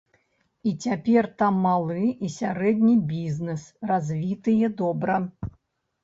І 0.69 0.71
цяпер 0.85 1.25
там 1.41 1.57
малы 1.65 2.05
і 2.27 2.29
сярэдні 2.35 2.93
бізнэс 3.11 3.67
развітыя 3.91 4.71
добра. 4.81 5.19